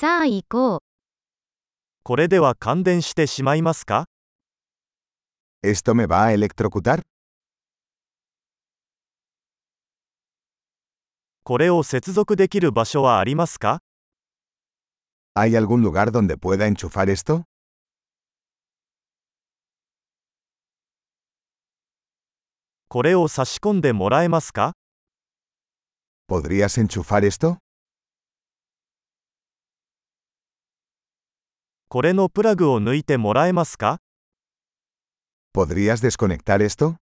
[0.00, 0.78] さあ行こう。
[2.04, 4.06] これでは感電してしまいますか
[5.62, 7.02] ¿Esto me va a electrocutar?
[11.44, 13.80] これを接続できる場所はありますか
[15.34, 17.42] ¿Hay algún lugar donde pueda enchufar esto?
[22.88, 24.72] これを差し込んでもらえますか
[26.26, 27.58] ¿Podrías enchufar esto?
[31.92, 33.98] これのプラグを抜いてもらえますか
[35.52, 36.94] ¿Podrías desconectar esto?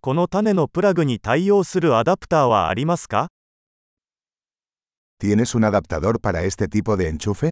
[0.00, 3.28] この種のプラグに対応するアダプターはありますか
[5.22, 7.50] ¿Tienes un adaptador para este tipo de enchufe?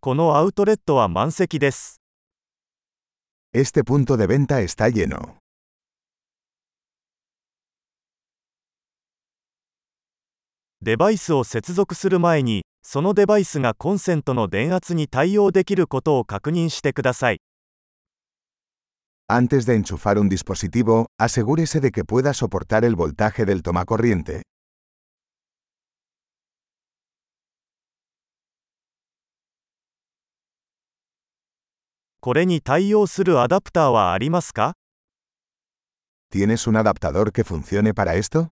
[0.00, 2.00] このアウトレットは満席です。
[3.54, 5.38] Este punto de venta está lleno.
[10.82, 17.40] デバイスを接続する前に、そのデバイスがコンセントの電圧に対応できることを確認してください。
[19.28, 24.40] Antes de enchufar un dispositivo, asegúrese de que pueda soportar el voltaje del tomacorriente.
[32.20, 34.72] これに対応するアダプターはありますか
[36.32, 38.48] ¿Tienes un adaptador que funcione para esto?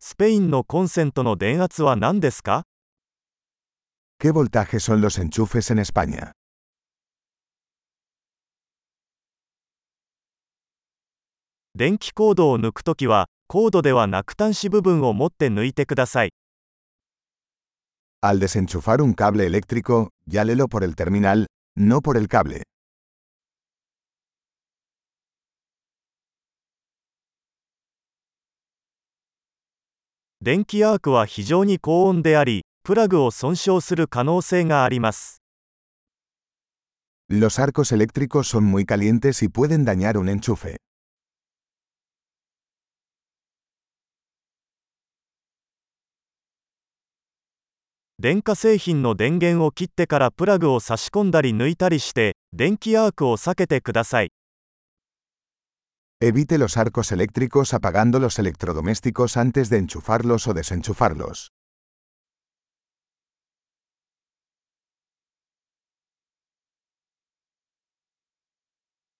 [0.00, 2.64] スペインのコンセントの電圧は何ですか
[4.20, 6.32] ¿Qué voltaje son los enchufes en España?
[11.74, 16.30] 電気コードを抜くときは、コードではなく端子部分を持って抜いてください。
[18.22, 21.46] Al desenchufar un cable eléctrico, llálelo por el terminal,
[21.76, 22.62] no por el cable.
[30.40, 35.42] 電気アークは非常に高温であり、プラグを損傷する可能性があります。
[37.28, 40.76] Los arcos eléctricos son muy calientes y pueden dañar un enchufe.
[48.20, 54.30] 電化製品の電源を切ってからプラグを差し込んだり抜いたりして、電気アークを避けてください。
[56.20, 61.52] Evite los arcos eléctricos apagando los electrodomésticos antes de enchufarlos o desenchufarlos.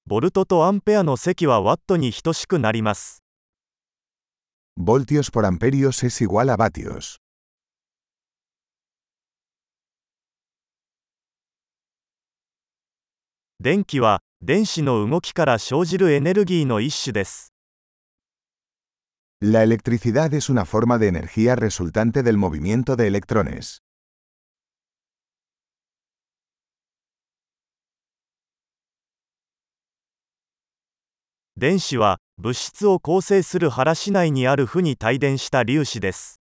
[0.07, 3.23] ボルトとアンペアの積はワットに等しくなります。
[4.77, 7.19] Voltios por amperios es igual a vatios.
[13.61, 17.53] 電気は電子の動きから生じるエネルギーの一種です。
[19.41, 23.83] La electricidad es una forma de energía resultante del movimiento de electrones.
[31.57, 36.38] 電子は物質を構成する原子内にある負に帯電した粒子です。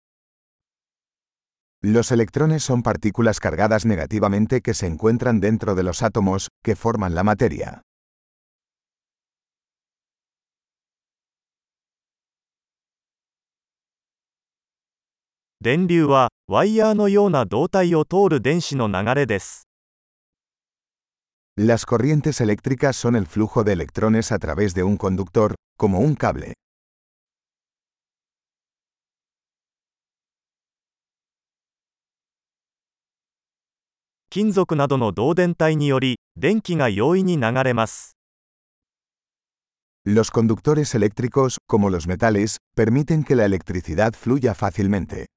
[1.86, 7.14] Los electrones son partículas cargadas negativamente que se encuentran dentro de los átomos, que forman
[7.14, 7.82] la materia.
[15.60, 19.68] 電流はワイヤーのような導体を通る電子の流れです。
[21.58, 26.54] Las corrientes eléctricas son el flujo de electrones a través de un conductor, como un cable.
[34.33, 38.15] 金属などの導電体により電気が容易に流れます。
[40.05, 45.27] Los conductores eléctricos, como los metales, permiten que la electricidad fluya fácilmente.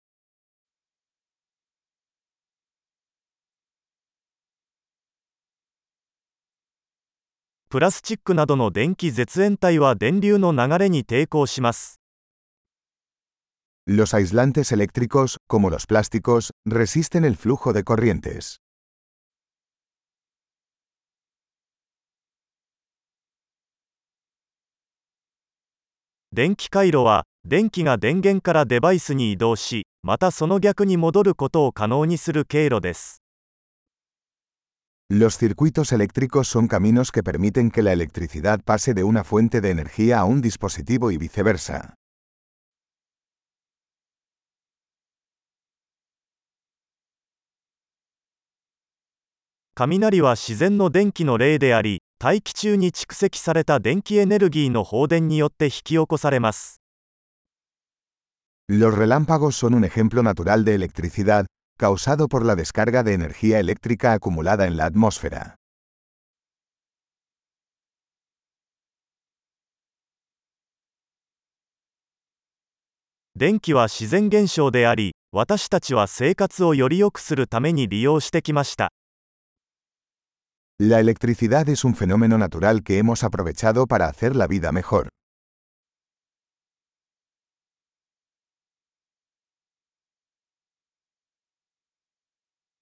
[7.70, 12.02] プラスチックなどの電気絶縁体は電流の流れに抵抗します。
[13.88, 18.58] Los aislantes eléctricos, como los plásticos, resisten el flujo de corrientes.
[26.37, 33.23] 電気回路は電気が電源からデバイスに移動し、またその逆に戻ることを可能にする経路です。
[35.09, 40.19] Los circuitos eléctricos son caminos que permiten que la electricidad pase de una fuente de energía
[40.19, 41.95] a un dispositivo y viceversa.
[49.73, 56.81] 雷は自然の電気の例であり、大気中に蓄積された電気エネルギーの放電によって引き起こされます。
[58.67, 61.45] Los relámpagos son un ejemplo natural de electricidad,
[61.77, 65.57] causado por la descarga de energía eléctrica acumulada en la atmósfera.
[73.35, 78.91] 電気は自然現象であり、私たちは生活をより良くするために利用してきました。
[80.79, 85.09] La electricidad es un fenómeno natural que hemos aprovechado para hacer la vida mejor.